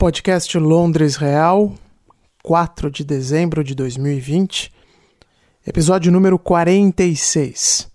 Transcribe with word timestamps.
Podcast 0.00 0.54
Londres 0.54 1.16
Real, 1.16 1.74
4 2.42 2.90
de 2.90 3.04
dezembro 3.04 3.62
de 3.62 3.74
2020, 3.74 4.72
episódio 5.66 6.10
número 6.10 6.38
46. 6.38 7.86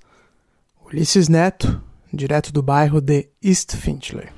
Ulisses 0.85 1.27
Neto, 1.27 1.81
direto 2.13 2.53
do 2.53 2.61
bairro 2.61 3.01
de 3.01 3.27
East 3.41 3.75
Finchley. 3.75 4.34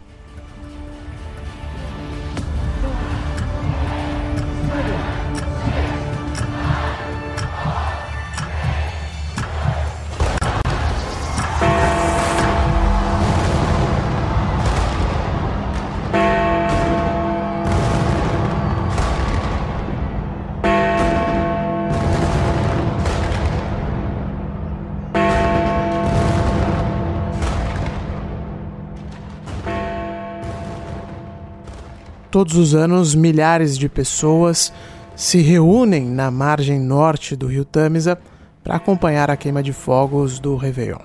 Todos 32.38 32.56
os 32.56 32.76
anos, 32.76 33.16
milhares 33.16 33.76
de 33.76 33.90
pessoas 33.90 34.72
se 35.16 35.42
reúnem 35.42 36.06
na 36.06 36.30
margem 36.30 36.80
norte 36.80 37.36
do 37.36 37.48
rio 37.48 37.66
Tamisa 37.66 38.16
para 38.64 38.76
acompanhar 38.76 39.32
a 39.32 39.36
queima 39.36 39.64
de 39.64 39.74
fogos 39.74 40.40
do 40.40 40.56
Réveillon. 40.56 41.02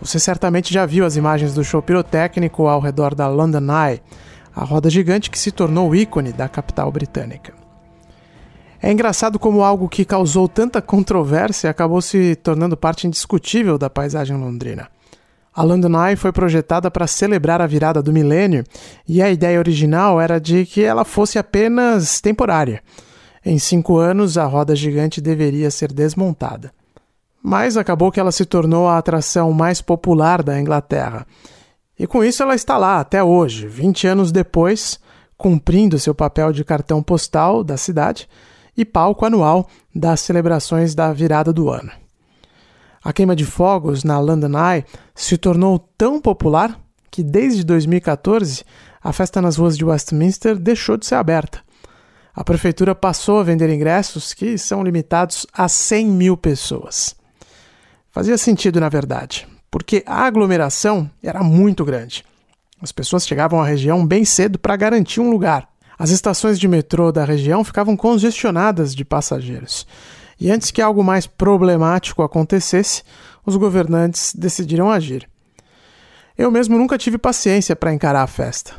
Você 0.00 0.18
certamente 0.18 0.72
já 0.72 0.86
viu 0.86 1.04
as 1.04 1.16
imagens 1.16 1.52
do 1.52 1.62
show 1.62 1.82
pirotécnico 1.82 2.66
ao 2.66 2.80
redor 2.80 3.14
da 3.14 3.28
London 3.28 3.66
Eye, 3.70 4.00
a 4.56 4.64
roda 4.64 4.88
gigante 4.88 5.28
que 5.28 5.38
se 5.38 5.52
tornou 5.52 5.90
o 5.90 5.94
ícone 5.94 6.32
da 6.32 6.48
capital 6.48 6.90
britânica. 6.90 7.52
É 8.80 8.90
engraçado 8.90 9.38
como 9.38 9.62
algo 9.62 9.90
que 9.90 10.06
causou 10.06 10.48
tanta 10.48 10.80
controvérsia 10.80 11.68
acabou 11.68 12.00
se 12.00 12.34
tornando 12.36 12.78
parte 12.78 13.06
indiscutível 13.06 13.76
da 13.76 13.90
paisagem 13.90 14.38
londrina. 14.38 14.88
A 15.54 15.62
London 15.62 16.04
Eye 16.04 16.16
foi 16.16 16.32
projetada 16.32 16.90
para 16.90 17.06
celebrar 17.06 17.62
a 17.62 17.66
virada 17.66 18.02
do 18.02 18.12
milênio 18.12 18.64
e 19.06 19.22
a 19.22 19.30
ideia 19.30 19.58
original 19.58 20.20
era 20.20 20.40
de 20.40 20.66
que 20.66 20.82
ela 20.82 21.04
fosse 21.04 21.38
apenas 21.38 22.20
temporária. 22.20 22.82
Em 23.44 23.56
cinco 23.58 23.98
anos, 23.98 24.36
a 24.36 24.46
roda 24.46 24.74
gigante 24.74 25.20
deveria 25.20 25.70
ser 25.70 25.92
desmontada. 25.92 26.72
Mas 27.40 27.76
acabou 27.76 28.10
que 28.10 28.18
ela 28.18 28.32
se 28.32 28.44
tornou 28.44 28.88
a 28.88 28.98
atração 28.98 29.52
mais 29.52 29.80
popular 29.80 30.42
da 30.42 30.58
Inglaterra. 30.58 31.24
E 31.96 32.06
com 32.06 32.24
isso 32.24 32.42
ela 32.42 32.56
está 32.56 32.76
lá 32.76 32.98
até 32.98 33.22
hoje, 33.22 33.68
20 33.68 34.08
anos 34.08 34.32
depois, 34.32 34.98
cumprindo 35.36 35.98
seu 36.00 36.14
papel 36.14 36.52
de 36.52 36.64
cartão 36.64 37.00
postal 37.00 37.62
da 37.62 37.76
cidade 37.76 38.28
e 38.76 38.84
palco 38.84 39.24
anual 39.24 39.68
das 39.94 40.20
celebrações 40.20 40.96
da 40.96 41.12
virada 41.12 41.52
do 41.52 41.70
ano. 41.70 42.03
A 43.04 43.12
queima 43.12 43.36
de 43.36 43.44
fogos 43.44 44.02
na 44.02 44.18
London 44.18 44.58
Eye 44.58 44.86
se 45.14 45.36
tornou 45.36 45.78
tão 45.78 46.18
popular 46.18 46.80
que 47.10 47.22
desde 47.22 47.62
2014 47.62 48.64
a 49.02 49.12
festa 49.12 49.42
nas 49.42 49.56
ruas 49.56 49.76
de 49.76 49.84
Westminster 49.84 50.58
deixou 50.58 50.96
de 50.96 51.04
ser 51.04 51.16
aberta. 51.16 51.60
A 52.34 52.42
prefeitura 52.42 52.94
passou 52.94 53.38
a 53.38 53.42
vender 53.42 53.68
ingressos 53.68 54.32
que 54.32 54.56
são 54.56 54.82
limitados 54.82 55.46
a 55.52 55.68
100 55.68 56.06
mil 56.06 56.36
pessoas. 56.36 57.14
Fazia 58.10 58.38
sentido, 58.38 58.80
na 58.80 58.88
verdade, 58.88 59.46
porque 59.70 60.02
a 60.06 60.24
aglomeração 60.24 61.08
era 61.22 61.42
muito 61.42 61.84
grande. 61.84 62.24
As 62.80 62.90
pessoas 62.90 63.26
chegavam 63.26 63.60
à 63.60 63.66
região 63.66 64.04
bem 64.06 64.24
cedo 64.24 64.58
para 64.58 64.76
garantir 64.76 65.20
um 65.20 65.30
lugar. 65.30 65.68
As 65.98 66.10
estações 66.10 66.58
de 66.58 66.66
metrô 66.66 67.12
da 67.12 67.24
região 67.24 67.62
ficavam 67.62 67.96
congestionadas 67.96 68.94
de 68.94 69.04
passageiros. 69.04 69.86
E 70.44 70.50
antes 70.50 70.70
que 70.70 70.82
algo 70.82 71.02
mais 71.02 71.26
problemático 71.26 72.22
acontecesse, 72.22 73.02
os 73.46 73.56
governantes 73.56 74.34
decidiram 74.34 74.90
agir. 74.90 75.26
Eu 76.36 76.50
mesmo 76.50 76.76
nunca 76.76 76.98
tive 76.98 77.16
paciência 77.16 77.74
para 77.74 77.94
encarar 77.94 78.20
a 78.20 78.26
festa. 78.26 78.74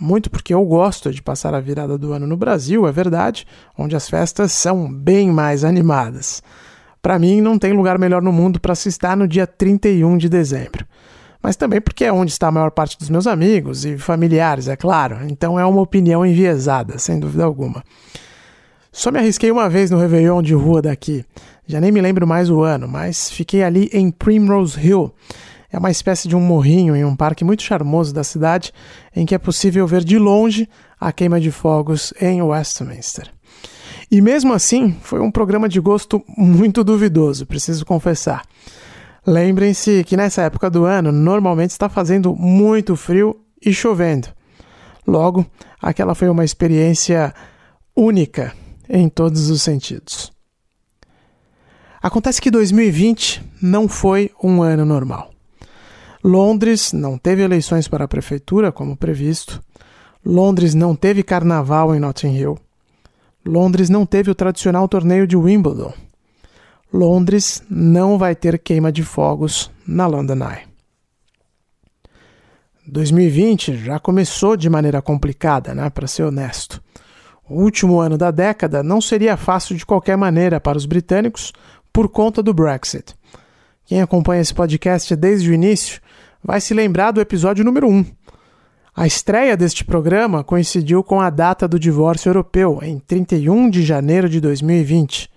Muito 0.00 0.28
porque 0.28 0.52
eu 0.52 0.64
gosto 0.64 1.12
de 1.12 1.22
passar 1.22 1.54
a 1.54 1.60
virada 1.60 1.96
do 1.96 2.12
ano 2.12 2.26
no 2.26 2.36
Brasil, 2.36 2.88
é 2.88 2.90
verdade, 2.90 3.46
onde 3.78 3.94
as 3.94 4.10
festas 4.10 4.50
são 4.50 4.92
bem 4.92 5.30
mais 5.30 5.62
animadas. 5.62 6.42
Para 7.00 7.20
mim, 7.20 7.40
não 7.40 7.56
tem 7.56 7.72
lugar 7.72 8.00
melhor 8.00 8.20
no 8.20 8.32
mundo 8.32 8.58
para 8.58 8.74
se 8.74 8.88
estar 8.88 9.16
no 9.16 9.28
dia 9.28 9.46
31 9.46 10.18
de 10.18 10.28
dezembro. 10.28 10.84
Mas 11.40 11.54
também 11.54 11.80
porque 11.80 12.04
é 12.04 12.12
onde 12.12 12.32
está 12.32 12.48
a 12.48 12.50
maior 12.50 12.72
parte 12.72 12.98
dos 12.98 13.08
meus 13.08 13.28
amigos 13.28 13.84
e 13.84 13.96
familiares, 13.96 14.66
é 14.66 14.74
claro. 14.74 15.18
Então 15.30 15.56
é 15.56 15.64
uma 15.64 15.82
opinião 15.82 16.26
enviesada, 16.26 16.98
sem 16.98 17.20
dúvida 17.20 17.44
alguma. 17.44 17.84
Só 19.06 19.12
me 19.12 19.20
arrisquei 19.20 19.52
uma 19.52 19.68
vez 19.68 19.88
no 19.88 19.98
Réveillon 19.98 20.42
de 20.42 20.52
rua 20.52 20.82
daqui. 20.82 21.24
Já 21.64 21.80
nem 21.80 21.92
me 21.92 22.00
lembro 22.00 22.26
mais 22.26 22.50
o 22.50 22.62
ano, 22.62 22.88
mas 22.88 23.30
fiquei 23.30 23.62
ali 23.62 23.88
em 23.92 24.10
Primrose 24.10 24.84
Hill. 24.84 25.14
É 25.72 25.78
uma 25.78 25.92
espécie 25.92 26.26
de 26.26 26.34
um 26.34 26.40
morrinho 26.40 26.96
em 26.96 27.04
um 27.04 27.14
parque 27.14 27.44
muito 27.44 27.62
charmoso 27.62 28.12
da 28.12 28.24
cidade, 28.24 28.72
em 29.14 29.24
que 29.24 29.32
é 29.32 29.38
possível 29.38 29.86
ver 29.86 30.02
de 30.02 30.18
longe 30.18 30.68
a 30.98 31.12
queima 31.12 31.40
de 31.40 31.52
fogos 31.52 32.12
em 32.20 32.42
Westminster. 32.42 33.30
E 34.10 34.20
mesmo 34.20 34.52
assim, 34.52 34.96
foi 35.00 35.20
um 35.20 35.30
programa 35.30 35.68
de 35.68 35.78
gosto 35.78 36.20
muito 36.36 36.82
duvidoso, 36.82 37.46
preciso 37.46 37.86
confessar. 37.86 38.42
Lembrem-se 39.24 40.02
que 40.02 40.16
nessa 40.16 40.42
época 40.42 40.68
do 40.68 40.84
ano 40.84 41.12
normalmente 41.12 41.70
está 41.70 41.88
fazendo 41.88 42.34
muito 42.34 42.96
frio 42.96 43.36
e 43.64 43.72
chovendo. 43.72 44.26
Logo, 45.06 45.46
aquela 45.80 46.12
foi 46.12 46.28
uma 46.28 46.44
experiência 46.44 47.32
única 47.94 48.52
em 48.88 49.08
todos 49.08 49.50
os 49.50 49.62
sentidos. 49.62 50.32
Acontece 52.02 52.40
que 52.40 52.50
2020 52.50 53.42
não 53.60 53.88
foi 53.88 54.30
um 54.42 54.62
ano 54.62 54.84
normal. 54.84 55.30
Londres 56.22 56.92
não 56.92 57.16
teve 57.16 57.42
eleições 57.42 57.88
para 57.88 58.04
a 58.04 58.08
prefeitura, 58.08 58.72
como 58.72 58.96
previsto. 58.96 59.62
Londres 60.24 60.74
não 60.74 60.94
teve 60.94 61.22
carnaval 61.22 61.94
em 61.94 62.00
Notting 62.00 62.34
Hill. 62.34 62.58
Londres 63.44 63.88
não 63.88 64.04
teve 64.04 64.30
o 64.30 64.34
tradicional 64.34 64.88
torneio 64.88 65.26
de 65.26 65.36
Wimbledon. 65.36 65.92
Londres 66.92 67.62
não 67.70 68.18
vai 68.18 68.34
ter 68.34 68.58
queima 68.58 68.90
de 68.90 69.02
fogos 69.02 69.70
na 69.86 70.06
London 70.06 70.38
Eye. 70.44 70.66
2020 72.86 73.76
já 73.76 73.98
começou 73.98 74.56
de 74.56 74.70
maneira 74.70 75.02
complicada, 75.02 75.74
né, 75.74 75.90
para 75.90 76.06
ser 76.06 76.22
honesto. 76.22 76.82
O 77.48 77.62
último 77.62 78.00
ano 78.00 78.18
da 78.18 78.30
década 78.30 78.82
não 78.82 79.00
seria 79.00 79.36
fácil 79.36 79.76
de 79.76 79.86
qualquer 79.86 80.16
maneira 80.16 80.60
para 80.60 80.76
os 80.76 80.84
britânicos 80.84 81.52
por 81.92 82.08
conta 82.08 82.42
do 82.42 82.52
Brexit. 82.52 83.14
Quem 83.84 84.02
acompanha 84.02 84.42
esse 84.42 84.52
podcast 84.52 85.14
desde 85.14 85.50
o 85.50 85.54
início 85.54 86.00
vai 86.42 86.60
se 86.60 86.74
lembrar 86.74 87.12
do 87.12 87.20
episódio 87.20 87.64
número 87.64 87.88
1. 87.88 88.04
A 88.96 89.06
estreia 89.06 89.56
deste 89.56 89.84
programa 89.84 90.42
coincidiu 90.42 91.04
com 91.04 91.20
a 91.20 91.30
data 91.30 91.68
do 91.68 91.78
divórcio 91.78 92.30
europeu, 92.30 92.80
em 92.82 92.98
31 92.98 93.70
de 93.70 93.82
janeiro 93.82 94.28
de 94.28 94.40
2020. 94.40 95.30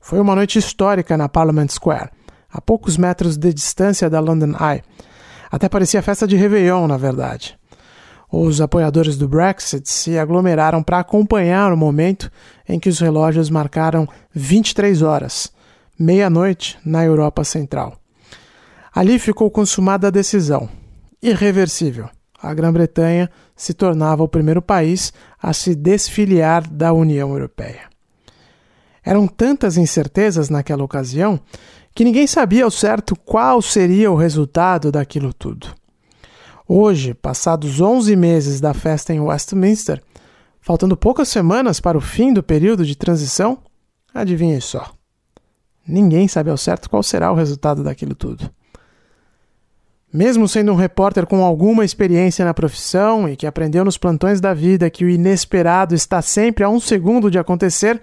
Foi 0.00 0.20
uma 0.20 0.34
noite 0.34 0.58
histórica 0.58 1.16
na 1.16 1.28
Parliament 1.28 1.68
Square, 1.68 2.10
a 2.50 2.60
poucos 2.60 2.96
metros 2.96 3.36
de 3.36 3.52
distância 3.52 4.08
da 4.08 4.20
London 4.20 4.54
Eye. 4.60 4.82
Até 5.50 5.68
parecia 5.68 6.02
festa 6.02 6.26
de 6.26 6.36
Réveillon, 6.36 6.86
na 6.86 6.96
verdade. 6.96 7.58
Os 8.36 8.60
apoiadores 8.60 9.16
do 9.16 9.28
Brexit 9.28 9.88
se 9.88 10.18
aglomeraram 10.18 10.82
para 10.82 10.98
acompanhar 10.98 11.72
o 11.72 11.76
momento 11.76 12.28
em 12.68 12.80
que 12.80 12.88
os 12.88 12.98
relógios 12.98 13.48
marcaram 13.48 14.08
23 14.34 15.02
horas, 15.02 15.52
meia-noite, 15.96 16.76
na 16.84 17.04
Europa 17.04 17.44
Central. 17.44 17.96
Ali 18.92 19.20
ficou 19.20 19.48
consumada 19.52 20.08
a 20.08 20.10
decisão, 20.10 20.68
irreversível. 21.22 22.08
A 22.42 22.52
Grã-Bretanha 22.52 23.30
se 23.54 23.72
tornava 23.72 24.24
o 24.24 24.28
primeiro 24.28 24.60
país 24.60 25.12
a 25.40 25.52
se 25.52 25.72
desfiliar 25.72 26.68
da 26.68 26.92
União 26.92 27.30
Europeia. 27.30 27.82
Eram 29.04 29.28
tantas 29.28 29.76
incertezas 29.76 30.50
naquela 30.50 30.82
ocasião 30.82 31.38
que 31.94 32.02
ninguém 32.02 32.26
sabia 32.26 32.64
ao 32.64 32.70
certo 32.72 33.14
qual 33.14 33.62
seria 33.62 34.10
o 34.10 34.16
resultado 34.16 34.90
daquilo 34.90 35.32
tudo. 35.32 35.83
Hoje, 36.66 37.12
passados 37.12 37.78
11 37.78 38.16
meses 38.16 38.58
da 38.58 38.72
festa 38.72 39.12
em 39.12 39.20
Westminster, 39.20 40.02
faltando 40.62 40.96
poucas 40.96 41.28
semanas 41.28 41.78
para 41.78 41.98
o 41.98 42.00
fim 42.00 42.32
do 42.32 42.42
período 42.42 42.86
de 42.86 42.96
transição, 42.96 43.58
adivinhe 44.14 44.58
só. 44.62 44.90
Ninguém 45.86 46.26
sabe 46.26 46.48
ao 46.48 46.56
certo 46.56 46.88
qual 46.88 47.02
será 47.02 47.30
o 47.30 47.34
resultado 47.34 47.84
daquilo 47.84 48.14
tudo. 48.14 48.50
Mesmo 50.10 50.48
sendo 50.48 50.72
um 50.72 50.76
repórter 50.76 51.26
com 51.26 51.44
alguma 51.44 51.84
experiência 51.84 52.46
na 52.46 52.54
profissão 52.54 53.28
e 53.28 53.36
que 53.36 53.46
aprendeu 53.46 53.84
nos 53.84 53.98
plantões 53.98 54.40
da 54.40 54.54
vida 54.54 54.88
que 54.88 55.04
o 55.04 55.10
inesperado 55.10 55.94
está 55.94 56.22
sempre 56.22 56.64
a 56.64 56.68
um 56.70 56.80
segundo 56.80 57.30
de 57.30 57.38
acontecer, 57.38 58.00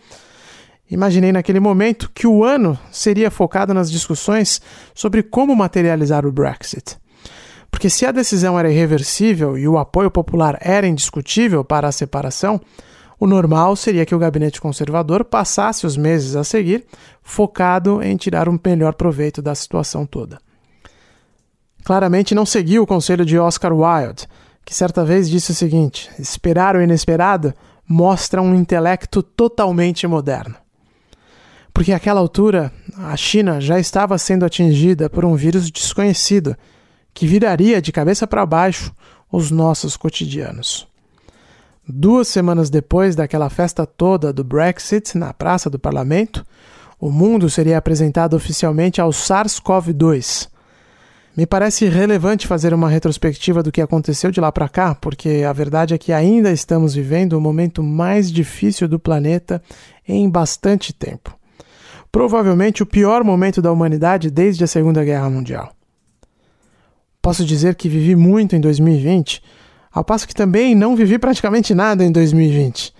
imaginei 0.88 1.31
naquele 1.31 1.60
momento 1.60 2.12
que 2.14 2.28
o 2.28 2.44
ano 2.44 2.78
seria 2.92 3.31
focado 3.31 3.74
nas 3.74 3.90
discussões 3.90 4.62
sobre 4.94 5.24
como 5.24 5.56
materializar 5.56 6.28
o 6.28 6.31
Brexit. 6.31 7.00
Porque 7.71 7.89
se 7.89 8.06
a 8.06 8.12
decisão 8.12 8.59
era 8.59 8.69
irreversível 8.69 9.57
e 9.57 9.68
o 9.68 9.77
apoio 9.77 10.12
popular 10.12 10.57
era 10.62 10.85
indiscutível 10.85 11.63
para 11.63 11.88
a 11.88 11.91
separação, 11.91 12.62
o 13.18 13.25
normal 13.25 13.75
seria 13.75 14.06
que 14.06 14.13
o 14.13 14.19
gabinete 14.19 14.59
conservador 14.59 15.23
passasse 15.23 15.88
os 15.88 15.95
meses 15.95 16.35
a 16.35 16.44
seguir 16.44 16.85
focado 17.23 18.03
em 18.03 18.18
tirar 18.18 18.50
um 18.50 18.59
melhor 18.63 18.94
proveito 18.95 19.41
da 19.41 19.56
situação 19.56 20.06
toda. 20.06 20.39
Claramente 21.83 22.35
não 22.35 22.45
seguiu 22.45 22.83
o 22.83 22.88
conselho 22.88 23.25
de 23.25 23.39
Oscar 23.39 23.73
Wilde, 23.73 24.27
que 24.65 24.75
certa 24.75 25.03
vez 25.06 25.29
disse 25.29 25.51
o 25.51 25.56
seguinte: 25.56 26.09
esperar 26.19 26.75
o 26.75 26.81
inesperado 26.81 27.53
mostra 27.88 28.41
um 28.41 28.53
intelecto 28.56 29.23
totalmente 29.23 30.06
moderno. 30.06 30.56
Porque 31.73 31.94
àquela 31.94 32.19
altura, 32.19 32.71
a 32.97 33.15
China 33.15 33.62
já 33.62 33.79
estava 33.79 34.18
sendo 34.18 34.45
atingida 34.45 35.09
por 35.09 35.25
um 35.25 35.35
vírus 35.35 35.71
desconhecido 35.71 36.56
que 37.13 37.28
viraria 37.28 37.81
de 37.81 37.92
cabeça 37.92 38.25
para 38.25 38.46
baixo 38.46 38.94
os 39.31 39.52
nossos 39.52 39.96
cotidianos. 39.96 40.88
Duas 41.88 42.28
semanas 42.28 42.69
depois 42.69 43.16
daquela 43.16 43.50
festa 43.50 43.86
toda 43.86 44.31
do 44.31 44.44
Brexit 44.44 45.18
na 45.18 45.34
Praça 45.34 45.69
do 45.69 45.80
Parlamento, 45.80 46.46
o 47.00 47.10
mundo 47.10 47.50
seria 47.50 47.78
apresentado 47.78 48.36
oficialmente 48.36 49.02
ao 49.02 49.10
SARS-CoV-2. 49.10 50.50
Me 51.36 51.46
parece 51.46 51.88
relevante 51.88 52.46
fazer 52.46 52.74
uma 52.74 52.90
retrospectiva 52.90 53.64
do 53.64 53.72
que 53.72 53.81
aconteceu 53.81 54.31
de 54.31 54.40
lá 54.40 54.52
para 54.52 54.69
cá, 54.69 54.94
porque 54.94 55.44
a 55.48 55.54
verdade 55.54 55.94
é 55.94 55.98
que 55.98 56.14
ainda 56.14 56.52
estamos 56.52 56.94
vivendo 56.94 57.34
o 57.34 57.42
momento 57.42 57.81
mais 57.81 58.31
difícil 58.31 58.88
do 58.88 59.00
planeta 59.00 59.62
em 60.07 60.30
bastante 60.30 60.94
tempo. 60.94 61.36
Provavelmente 62.12 62.84
o 62.84 62.86
pior 62.86 63.24
momento 63.24 63.62
da 63.62 63.72
humanidade 63.72 64.30
desde 64.30 64.64
a 64.66 64.68
Segunda 64.68 65.04
Guerra 65.04 65.30
Mundial. 65.30 65.74
Posso 67.21 67.45
dizer 67.45 67.75
que 67.75 67.88
vivi 67.88 68.15
muito 68.15 68.56
em 68.56 68.59
2020, 68.59 69.44
ao 69.91 70.03
passo 70.03 70.27
que 70.27 70.33
também 70.33 70.73
não 70.73 70.95
vivi 70.95 71.19
praticamente 71.19 71.75
nada 71.75 72.03
em 72.03 72.12
2020. 72.12 72.94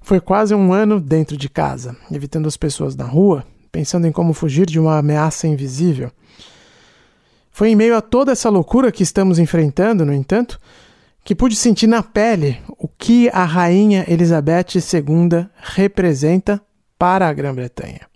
Foi 0.00 0.20
quase 0.20 0.54
um 0.54 0.72
ano 0.72 0.98
dentro 0.98 1.36
de 1.36 1.48
casa, 1.48 1.96
evitando 2.10 2.46
as 2.46 2.56
pessoas 2.56 2.96
na 2.96 3.04
rua, 3.04 3.44
pensando 3.70 4.06
em 4.06 4.12
como 4.12 4.32
fugir 4.32 4.66
de 4.66 4.80
uma 4.80 4.98
ameaça 4.98 5.46
invisível. 5.46 6.10
Foi 7.50 7.68
em 7.68 7.76
meio 7.76 7.96
a 7.96 8.00
toda 8.00 8.32
essa 8.32 8.48
loucura 8.48 8.90
que 8.90 9.02
estamos 9.02 9.38
enfrentando, 9.38 10.06
no 10.06 10.14
entanto, 10.14 10.58
que 11.22 11.34
pude 11.34 11.54
sentir 11.54 11.86
na 11.86 12.02
pele 12.02 12.58
o 12.78 12.88
que 12.88 13.28
a 13.28 13.44
rainha 13.44 14.06
Elizabeth 14.08 14.76
II 14.76 15.46
representa 15.56 16.60
para 16.98 17.28
a 17.28 17.32
Grã-Bretanha. 17.32 18.09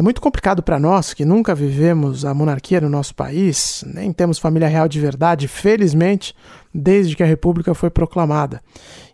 É 0.00 0.02
muito 0.02 0.22
complicado 0.22 0.62
para 0.62 0.80
nós 0.80 1.12
que 1.12 1.26
nunca 1.26 1.54
vivemos 1.54 2.24
a 2.24 2.32
monarquia 2.32 2.80
no 2.80 2.88
nosso 2.88 3.14
país, 3.14 3.84
nem 3.86 4.10
temos 4.14 4.38
família 4.38 4.66
real 4.66 4.88
de 4.88 4.98
verdade, 4.98 5.46
felizmente, 5.46 6.34
desde 6.72 7.14
que 7.14 7.22
a 7.22 7.26
República 7.26 7.74
foi 7.74 7.90
proclamada. 7.90 8.62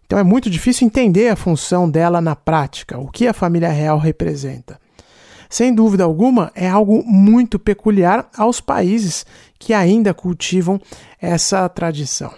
Então 0.06 0.16
é 0.16 0.22
muito 0.22 0.48
difícil 0.48 0.86
entender 0.86 1.28
a 1.28 1.34
função 1.34 1.90
dela 1.90 2.20
na 2.20 2.36
prática, 2.36 2.96
o 3.00 3.08
que 3.08 3.26
a 3.26 3.32
família 3.32 3.68
real 3.68 3.98
representa. 3.98 4.78
Sem 5.50 5.74
dúvida 5.74 6.04
alguma, 6.04 6.52
é 6.54 6.68
algo 6.68 7.02
muito 7.04 7.58
peculiar 7.58 8.30
aos 8.38 8.60
países 8.60 9.26
que 9.58 9.74
ainda 9.74 10.14
cultivam 10.14 10.80
essa 11.20 11.68
tradição. 11.68 12.32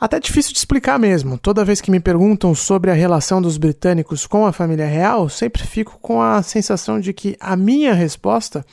Até 0.00 0.18
difícil 0.18 0.54
de 0.54 0.58
explicar 0.58 0.98
mesmo. 0.98 1.36
Toda 1.36 1.64
vez 1.64 1.82
que 1.82 1.90
me 1.90 2.00
perguntam 2.00 2.54
sobre 2.54 2.90
a 2.90 2.94
relação 2.94 3.42
dos 3.42 3.58
britânicos 3.58 4.26
com 4.26 4.46
a 4.46 4.52
família 4.52 4.86
real, 4.86 5.28
sempre 5.28 5.62
fico 5.62 5.98
com 6.00 6.22
a 6.22 6.42
sensação 6.42 6.98
de 6.98 7.12
que 7.12 7.36
a 7.38 7.54
minha 7.54 7.92
resposta 7.92 8.64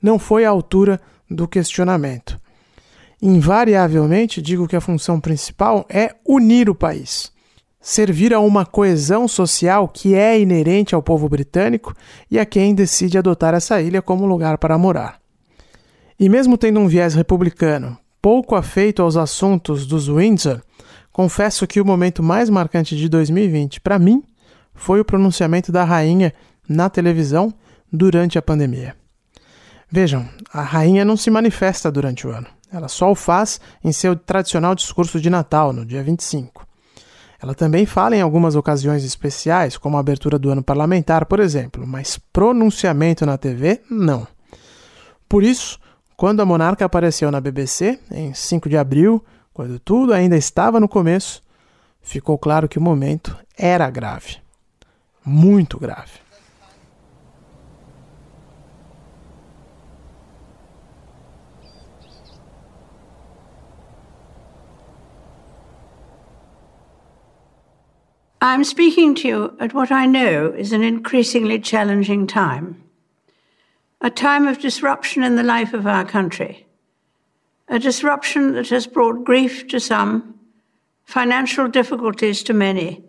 não 0.00 0.16
foi 0.16 0.44
à 0.44 0.50
altura 0.50 1.00
do 1.28 1.48
questionamento. 1.48 2.40
Invariavelmente 3.20 4.40
digo 4.40 4.68
que 4.68 4.76
a 4.76 4.80
função 4.80 5.18
principal 5.18 5.84
é 5.88 6.14
unir 6.24 6.70
o 6.70 6.74
país, 6.74 7.32
servir 7.80 8.32
a 8.32 8.38
uma 8.38 8.64
coesão 8.64 9.26
social 9.26 9.88
que 9.88 10.14
é 10.14 10.38
inerente 10.38 10.94
ao 10.94 11.02
povo 11.02 11.28
britânico 11.28 11.96
e 12.30 12.38
a 12.38 12.46
quem 12.46 12.76
decide 12.76 13.18
adotar 13.18 13.54
essa 13.54 13.82
ilha 13.82 14.00
como 14.00 14.24
lugar 14.24 14.56
para 14.56 14.78
morar. 14.78 15.18
E 16.20 16.28
mesmo 16.28 16.56
tendo 16.56 16.78
um 16.78 16.86
viés 16.86 17.14
republicano, 17.14 17.98
pouco 18.22 18.54
afeito 18.54 19.02
aos 19.02 19.16
assuntos 19.16 19.84
dos 19.84 20.08
Windsor, 20.08 20.60
Confesso 21.16 21.66
que 21.66 21.80
o 21.80 21.84
momento 21.84 22.22
mais 22.22 22.50
marcante 22.50 22.94
de 22.94 23.08
2020 23.08 23.80
para 23.80 23.98
mim 23.98 24.22
foi 24.74 25.00
o 25.00 25.04
pronunciamento 25.04 25.72
da 25.72 25.82
rainha 25.82 26.30
na 26.68 26.90
televisão 26.90 27.54
durante 27.90 28.36
a 28.36 28.42
pandemia. 28.42 28.94
Vejam, 29.90 30.28
a 30.52 30.60
rainha 30.60 31.06
não 31.06 31.16
se 31.16 31.30
manifesta 31.30 31.90
durante 31.90 32.26
o 32.26 32.30
ano. 32.30 32.46
Ela 32.70 32.86
só 32.86 33.10
o 33.10 33.14
faz 33.14 33.58
em 33.82 33.92
seu 33.92 34.14
tradicional 34.14 34.74
discurso 34.74 35.18
de 35.18 35.30
Natal, 35.30 35.72
no 35.72 35.86
dia 35.86 36.02
25. 36.02 36.66
Ela 37.40 37.54
também 37.54 37.86
fala 37.86 38.14
em 38.14 38.20
algumas 38.20 38.54
ocasiões 38.54 39.02
especiais, 39.02 39.78
como 39.78 39.96
a 39.96 40.00
abertura 40.00 40.38
do 40.38 40.50
ano 40.50 40.62
parlamentar, 40.62 41.24
por 41.24 41.40
exemplo, 41.40 41.86
mas 41.86 42.20
pronunciamento 42.30 43.24
na 43.24 43.38
TV, 43.38 43.80
não. 43.90 44.28
Por 45.26 45.42
isso, 45.42 45.78
quando 46.14 46.42
a 46.42 46.44
monarca 46.44 46.84
apareceu 46.84 47.30
na 47.30 47.40
BBC, 47.40 47.98
em 48.10 48.34
5 48.34 48.68
de 48.68 48.76
abril, 48.76 49.24
quando 49.56 49.78
tudo 49.78 50.12
ainda 50.12 50.36
estava 50.36 50.78
no 50.78 50.86
começo, 50.86 51.42
ficou 52.02 52.36
claro 52.36 52.68
que 52.68 52.78
o 52.78 52.82
momento 52.82 53.34
era 53.56 53.88
grave. 53.88 54.36
Muito 55.24 55.78
grave. 55.78 56.20
I'm 68.42 68.62
speaking 68.62 69.14
to 69.14 69.26
you 69.26 69.56
at 69.58 69.72
what 69.72 69.90
I 69.90 70.06
know 70.06 70.54
is 70.54 70.74
an 70.74 70.82
increasingly 70.82 71.58
challenging 71.58 72.26
time. 72.26 72.76
A 74.02 74.10
time 74.10 74.46
of 74.46 74.58
disruption 74.58 75.24
in 75.24 75.36
the 75.36 75.42
life 75.42 75.72
of 75.72 75.86
our 75.86 76.04
country 76.04 76.66
a 77.68 77.78
disruption 77.78 78.52
that 78.54 78.68
has 78.68 78.86
brought 78.86 79.24
grief 79.24 79.66
to 79.68 79.80
some, 79.80 80.38
financial 81.04 81.68
difficulties 81.68 82.42
to 82.42 82.52
many, 82.52 83.02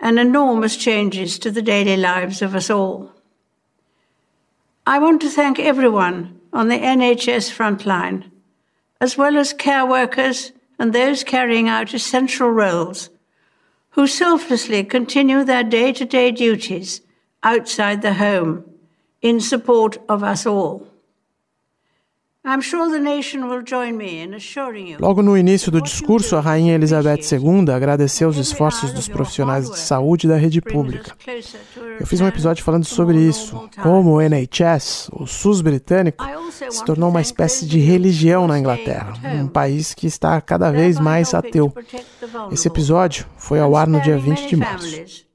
and 0.00 0.18
enormous 0.18 0.76
changes 0.76 1.38
to 1.38 1.50
the 1.50 1.62
daily 1.62 1.96
lives 1.96 2.42
of 2.42 2.54
us 2.54 2.70
all. 2.70 3.12
I 4.86 4.98
want 4.98 5.20
to 5.22 5.30
thank 5.30 5.58
everyone 5.58 6.40
on 6.52 6.68
the 6.68 6.78
NHS 6.78 7.54
frontline, 7.54 8.30
as 9.00 9.16
well 9.16 9.36
as 9.36 9.52
care 9.52 9.86
workers 9.86 10.52
and 10.78 10.92
those 10.92 11.22
carrying 11.22 11.68
out 11.68 11.94
essential 11.94 12.50
roles, 12.50 13.10
who 13.90 14.06
selflessly 14.06 14.82
continue 14.82 15.44
their 15.44 15.62
day 15.62 15.92
to 15.92 16.04
day 16.04 16.30
duties 16.30 17.02
outside 17.42 18.02
the 18.02 18.14
home 18.14 18.64
in 19.20 19.40
support 19.40 19.98
of 20.08 20.24
us 20.24 20.46
all. 20.46 20.91
Logo 24.98 25.22
no 25.22 25.38
início 25.38 25.70
do 25.70 25.80
discurso, 25.80 26.34
a 26.34 26.40
Rainha 26.40 26.74
Elizabeth 26.74 27.20
II 27.30 27.72
agradeceu 27.72 28.28
os 28.28 28.36
esforços 28.36 28.92
dos 28.92 29.06
profissionais 29.06 29.70
de 29.70 29.78
saúde 29.78 30.26
da 30.26 30.36
rede 30.36 30.60
pública. 30.60 31.16
Eu 32.00 32.04
fiz 32.04 32.20
um 32.20 32.26
episódio 32.26 32.64
falando 32.64 32.84
sobre 32.84 33.16
isso, 33.16 33.70
como 33.80 34.14
o 34.14 34.20
NHS, 34.20 35.08
o 35.12 35.24
SUS 35.24 35.60
britânico, 35.60 36.24
se 36.68 36.84
tornou 36.84 37.10
uma 37.10 37.20
espécie 37.20 37.64
de 37.64 37.78
religião 37.78 38.48
na 38.48 38.58
Inglaterra, 38.58 39.12
um 39.40 39.46
país 39.46 39.94
que 39.94 40.08
está 40.08 40.40
cada 40.40 40.72
vez 40.72 40.98
mais 40.98 41.32
ateu. 41.34 41.72
Esse 42.50 42.66
episódio 42.66 43.24
foi 43.36 43.60
ao 43.60 43.76
ar 43.76 43.86
no 43.86 44.00
dia 44.00 44.18
20 44.18 44.48
de 44.48 44.56
março. 44.56 45.26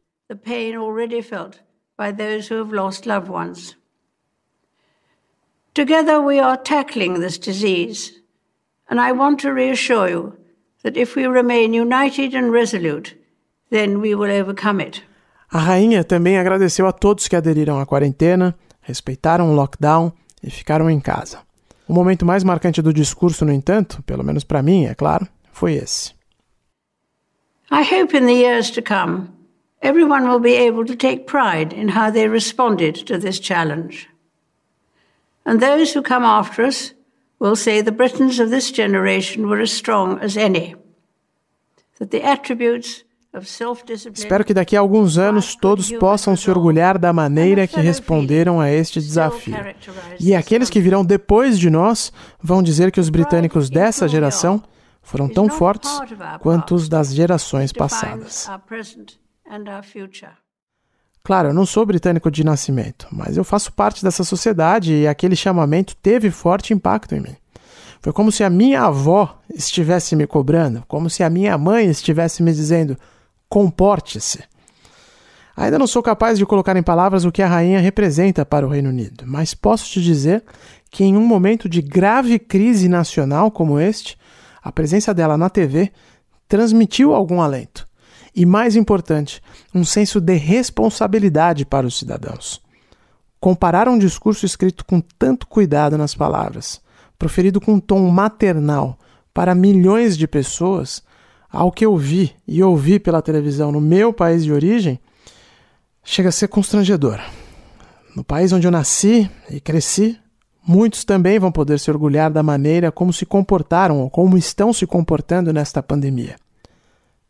Together 5.77 6.19
we 6.19 6.39
are 6.39 6.57
tackling 6.57 7.19
this 7.19 7.37
disease, 7.37 8.11
and 8.89 8.99
I 8.99 9.11
want 9.11 9.39
to 9.41 9.53
reassure 9.53 10.09
you 10.09 10.33
that 10.81 10.97
if 10.97 11.15
we 11.15 11.27
remain 11.27 11.71
united 11.71 12.33
and 12.33 12.51
resolute, 12.51 13.13
then 13.69 14.01
we 14.01 14.15
will 14.15 14.31
overcome 14.31 14.81
it. 14.81 15.03
A 15.51 15.59
rainha 15.59 16.03
também 16.03 16.39
agradeceu 16.39 16.87
a 16.87 16.91
todos 16.91 17.27
que 17.27 17.35
aderiram 17.35 17.79
à 17.79 17.85
quarentena, 17.85 18.55
respeitaram 18.81 19.51
o 19.51 19.53
lockdown 19.53 20.11
e 20.41 20.49
ficaram 20.49 20.89
em 20.89 20.99
casa. 20.99 21.43
O 21.87 21.93
momento 21.93 22.25
mais 22.25 22.43
marcante 22.43 22.81
do 22.81 22.91
discurso, 22.91 23.45
no 23.45 23.53
entanto, 23.53 24.01
pelo 24.01 24.23
menos 24.23 24.43
para 24.43 24.63
mim, 24.63 24.85
é 24.85 24.95
claro, 24.95 25.27
foi 25.53 25.73
esse. 25.75 26.11
I 27.69 27.83
hope 27.83 28.17
in 28.17 28.25
the 28.25 28.33
years 28.33 28.71
to 28.71 28.81
come, 28.81 29.27
everyone 29.83 30.27
will 30.27 30.39
be 30.39 30.55
able 30.55 30.85
to 30.85 30.95
take 30.95 31.25
pride 31.25 31.71
in 31.71 31.89
how 31.89 32.11
they 32.11 32.27
responded 32.27 33.05
to 33.05 33.19
this 33.19 33.39
challenge. 33.39 34.09
And 35.47 35.59
those 35.59 35.93
who 35.93 36.03
come 36.03 36.25
after 36.25 36.65
us 36.65 36.93
will 37.39 37.55
say 37.55 37.81
the 37.81 37.91
Britons 37.91 38.39
of 38.39 38.49
this 38.49 38.69
generation 38.69 39.47
were 39.47 39.61
as 39.61 39.71
strong 39.71 40.19
as 40.19 40.35
any. 40.35 40.75
That 41.99 42.11
the 42.11 42.21
attributes 42.21 43.05
Espero 44.13 44.43
que 44.43 44.53
daqui 44.53 44.75
a 44.75 44.79
alguns 44.79 45.17
anos 45.17 45.55
todos 45.55 45.91
possam 45.91 46.35
se 46.35 46.49
orgulhar 46.49 46.97
da 46.97 47.13
maneira 47.13 47.67
que 47.67 47.79
responderam 47.79 48.59
a 48.59 48.71
este 48.71 48.99
desafio. 48.99 49.55
E 50.19 50.33
aqueles 50.33 50.69
que 50.69 50.79
virão 50.79 51.05
depois 51.05 51.59
de 51.59 51.69
nós 51.69 52.11
vão 52.41 52.63
dizer 52.63 52.91
que 52.91 52.99
os 52.99 53.09
britânicos 53.09 53.69
dessa 53.69 54.07
geração 54.07 54.63
foram 55.03 55.29
tão 55.29 55.49
fortes 55.49 55.91
quanto 56.39 56.73
os 56.73 56.89
das 56.89 57.13
gerações 57.13 57.71
passadas. 57.71 58.49
Claro, 61.27 61.49
eu 61.49 61.53
não 61.53 61.65
sou 61.65 61.85
britânico 61.85 62.31
de 62.31 62.41
nascimento, 62.41 63.05
mas 63.11 63.35
eu 63.35 63.43
faço 63.43 63.73
parte 63.73 64.01
dessa 64.01 64.23
sociedade 64.23 64.93
e 64.93 65.05
aquele 65.05 65.35
chamamento 65.35 65.93
teve 65.97 66.31
forte 66.31 66.73
impacto 66.73 67.15
em 67.15 67.19
mim. 67.19 67.35
Foi 67.99 68.13
como 68.13 68.31
se 68.31 68.45
a 68.45 68.49
minha 68.49 68.83
avó 68.83 69.37
estivesse 69.53 70.15
me 70.15 70.25
cobrando, 70.25 70.85
como 70.87 71.09
se 71.09 71.23
a 71.23 71.29
minha 71.29 71.57
mãe 71.57 71.87
estivesse 71.89 72.41
me 72.41 72.53
dizendo: 72.53 72.97
comporte-se. 73.49 74.41
Ainda 75.57 75.77
não 75.77 75.85
sou 75.85 76.01
capaz 76.01 76.37
de 76.37 76.45
colocar 76.45 76.77
em 76.77 76.81
palavras 76.81 77.25
o 77.25 77.31
que 77.31 77.41
a 77.41 77.47
rainha 77.47 77.81
representa 77.81 78.45
para 78.45 78.65
o 78.65 78.69
Reino 78.69 78.87
Unido, 78.87 79.25
mas 79.27 79.53
posso 79.53 79.91
te 79.91 80.01
dizer 80.01 80.45
que 80.89 81.03
em 81.03 81.17
um 81.17 81.27
momento 81.27 81.67
de 81.67 81.81
grave 81.81 82.39
crise 82.39 82.87
nacional 82.87 83.51
como 83.51 83.81
este, 83.81 84.17
a 84.63 84.71
presença 84.71 85.13
dela 85.13 85.37
na 85.37 85.49
TV 85.49 85.91
transmitiu 86.47 87.13
algum 87.13 87.41
alento. 87.41 87.85
E 88.37 88.45
mais 88.45 88.75
importante, 88.75 89.41
um 89.73 89.83
senso 89.83 90.21
de 90.21 90.35
responsabilidade 90.35 91.65
para 91.65 91.87
os 91.87 91.97
cidadãos. 91.97 92.61
Comparar 93.39 93.87
um 93.87 93.97
discurso 93.97 94.45
escrito 94.45 94.85
com 94.85 95.01
tanto 95.01 95.47
cuidado 95.47 95.97
nas 95.97 96.13
palavras, 96.13 96.79
proferido 97.17 97.59
com 97.59 97.73
um 97.73 97.79
tom 97.79 98.07
maternal 98.11 98.95
para 99.33 99.55
milhões 99.55 100.15
de 100.15 100.27
pessoas, 100.27 101.01
ao 101.49 101.71
que 101.71 101.83
eu 101.83 101.97
vi 101.97 102.31
e 102.47 102.61
ouvi 102.61 102.99
pela 102.99 103.23
televisão 103.23 103.71
no 103.71 103.81
meu 103.81 104.13
país 104.13 104.43
de 104.43 104.53
origem, 104.53 104.99
chega 106.03 106.29
a 106.29 106.31
ser 106.31 106.47
constrangedor. 106.47 107.19
No 108.15 108.23
país 108.23 108.53
onde 108.53 108.67
eu 108.67 108.71
nasci 108.71 109.27
e 109.49 109.59
cresci, 109.59 110.15
muitos 110.63 111.03
também 111.03 111.39
vão 111.39 111.51
poder 111.51 111.79
se 111.79 111.89
orgulhar 111.89 112.31
da 112.31 112.43
maneira 112.43 112.91
como 112.91 113.11
se 113.11 113.25
comportaram 113.25 113.99
ou 113.99 114.11
como 114.11 114.37
estão 114.37 114.71
se 114.71 114.85
comportando 114.85 115.51
nesta 115.51 115.81
pandemia. 115.81 116.35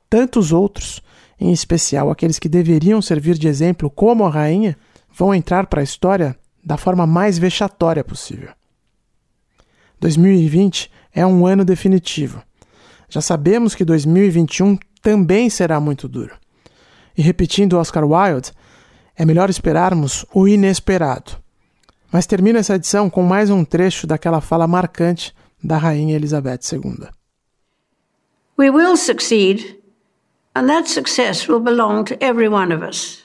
Tantos 0.09 0.51
outros, 0.51 1.01
em 1.39 1.51
especial 1.51 2.09
aqueles 2.09 2.39
que 2.39 2.49
deveriam 2.49 3.01
servir 3.01 3.37
de 3.37 3.47
exemplo 3.47 3.89
como 3.89 4.25
a 4.25 4.29
rainha, 4.29 4.77
vão 5.11 5.33
entrar 5.33 5.67
para 5.67 5.81
a 5.81 5.83
história 5.83 6.37
da 6.63 6.77
forma 6.77 7.07
mais 7.07 7.37
vexatória 7.37 8.03
possível. 8.03 8.49
2020 9.99 10.91
é 11.13 11.25
um 11.25 11.45
ano 11.45 11.65
definitivo. 11.65 12.43
Já 13.09 13.21
sabemos 13.21 13.73
que 13.73 13.85
2021 13.85 14.77
também 15.01 15.49
será 15.49 15.79
muito 15.79 16.07
duro. 16.07 16.35
E 17.17 17.21
repetindo 17.21 17.77
Oscar 17.77 18.05
Wilde, 18.05 18.51
é 19.15 19.25
melhor 19.25 19.49
esperarmos 19.49 20.25
o 20.33 20.47
inesperado. 20.47 21.31
Mas 22.11 22.27
termino 22.27 22.59
essa 22.59 22.75
edição 22.75 23.09
com 23.09 23.23
mais 23.23 23.49
um 23.49 23.65
trecho 23.65 24.05
daquela 24.05 24.39
fala 24.39 24.67
marcante 24.67 25.33
da 25.63 25.77
Rainha 25.77 26.15
Elizabeth 26.15 26.59
II. 26.71 27.07
We 28.57 28.69
will 28.69 28.95
succeed, 28.95 29.76
and 30.57 30.67
that 30.67 30.87
success 30.87 31.47
will 31.47 31.59
belong 31.59 32.03
to 32.03 32.17
every 32.19 32.49
one 32.49 32.71
of 32.71 32.81
us. 32.81 33.21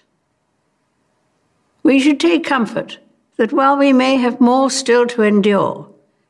We 1.83 1.99
should 1.99 2.21
take 2.21 2.45
comfort 2.45 2.99
that 3.39 3.55
while 3.55 3.79
we 3.79 3.91
may 3.95 4.17
have 4.17 4.39
more 4.39 4.71
still 4.71 5.07
to 5.07 5.23
endure, 5.23 5.89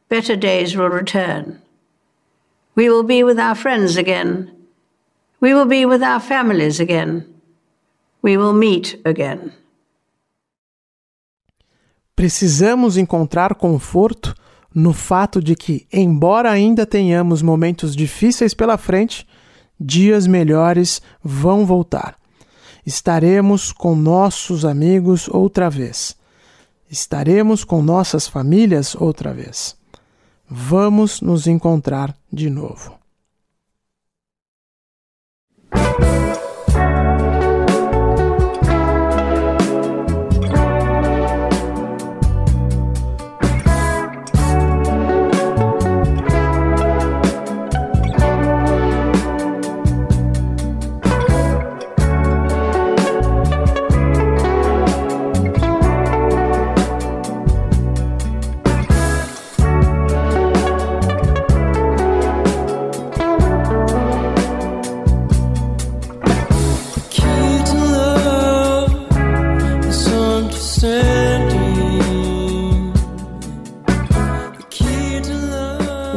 better 0.08 0.36
days 0.36 0.76
will 0.76 0.90
return. 0.90 1.60
We 2.76 2.88
will 2.88 3.02
be 3.02 3.24
with 3.24 3.36
our 3.40 3.56
friends 3.56 3.96
again. 3.96 4.52
We 5.40 5.52
will 5.54 5.66
be 5.66 5.84
with 5.84 6.04
our 6.04 6.20
families 6.20 6.78
again. 6.78 7.26
We 8.22 8.36
will 8.36 8.54
meet 8.54 8.96
again. 9.04 9.52
Precisamos 12.14 12.96
encontrar 12.96 13.56
conforto 13.56 14.36
no 14.72 14.92
fato 14.92 15.40
de 15.40 15.56
que, 15.56 15.84
embora 15.92 16.52
ainda 16.52 16.86
tenhamos 16.86 17.42
momentos 17.42 17.96
difíceis 17.96 18.54
pela 18.54 18.78
frente, 18.78 19.26
dias 19.78 20.26
melhores 20.26 21.02
vão 21.22 21.66
voltar. 21.66 22.16
Estaremos 22.84 23.72
com 23.72 23.94
nossos 23.94 24.64
amigos 24.64 25.28
outra 25.28 25.70
vez. 25.70 26.16
Estaremos 26.90 27.64
com 27.64 27.80
nossas 27.82 28.26
famílias 28.28 28.94
outra 28.94 29.32
vez. 29.32 29.76
Vamos 30.48 31.20
nos 31.20 31.46
encontrar 31.46 32.14
de 32.30 32.50
novo. 32.50 33.01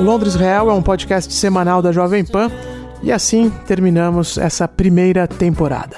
Londres 0.06 0.36
Real 0.36 0.70
é 0.70 0.74
um 0.74 0.84
podcast 0.84 1.34
semanal 1.34 1.82
da 1.82 1.92
Jovem 1.92 2.24
Pan 2.24 2.52
e 3.02 3.12
assim 3.12 3.52
terminamos 3.66 4.38
essa 4.38 4.68
primeira 4.68 5.28
temporada. 5.28 5.98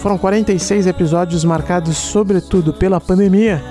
Foram 0.00 0.18
46 0.18 0.86
episódios 0.86 1.44
marcados 1.44 1.96
sobretudo 1.96 2.74
pela 2.74 3.00
pandemia, 3.00 3.64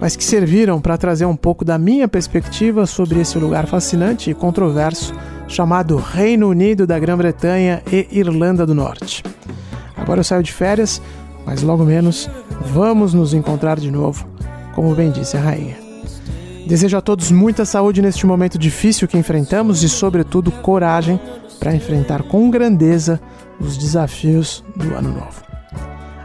mas 0.00 0.14
que 0.14 0.22
serviram 0.22 0.80
para 0.80 0.96
trazer 0.96 1.24
um 1.24 1.34
pouco 1.34 1.64
da 1.64 1.76
minha 1.76 2.06
perspectiva 2.06 2.86
sobre 2.86 3.18
esse 3.18 3.36
lugar 3.36 3.66
fascinante 3.66 4.30
e 4.30 4.34
controverso 4.34 5.12
chamado 5.48 5.96
Reino 5.96 6.48
Unido 6.48 6.86
da 6.86 6.96
Grã-Bretanha 6.96 7.82
e 7.90 8.06
Irlanda 8.12 8.64
do 8.64 8.72
Norte. 8.72 9.24
Agora 9.96 10.20
eu 10.20 10.24
saio 10.24 10.44
de 10.44 10.52
férias, 10.52 11.02
mas 11.44 11.60
logo 11.60 11.84
menos 11.84 12.30
vamos 12.66 13.12
nos 13.12 13.34
encontrar 13.34 13.80
de 13.80 13.90
novo, 13.90 14.28
como 14.76 14.94
bem 14.94 15.10
disse 15.10 15.36
a 15.36 15.40
rainha. 15.40 15.76
Desejo 16.66 16.96
a 16.96 17.00
todos 17.00 17.30
muita 17.30 17.64
saúde 17.64 18.00
neste 18.00 18.26
momento 18.26 18.58
difícil 18.58 19.06
que 19.06 19.18
enfrentamos 19.18 19.82
e, 19.82 19.88
sobretudo, 19.88 20.50
coragem 20.50 21.20
para 21.60 21.74
enfrentar 21.74 22.22
com 22.22 22.50
grandeza 22.50 23.20
os 23.60 23.76
desafios 23.76 24.64
do 24.74 24.94
ano 24.94 25.10
novo. 25.10 25.42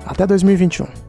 Até 0.05 0.25
2021. 0.25 1.08